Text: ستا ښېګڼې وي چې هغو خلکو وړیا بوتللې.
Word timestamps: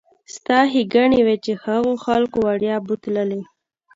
ستا 0.35 0.59
ښېګڼې 0.71 1.21
وي 1.27 1.35
چې 1.45 1.51
هغو 1.63 1.93
خلکو 2.05 2.37
وړیا 2.47 2.75
بوتللې. 2.85 3.41